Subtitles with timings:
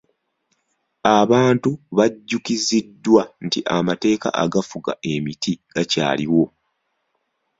[1.19, 6.45] Abantu bajjukiziddwa nti amateeka agafuga emiti gakyaliwo.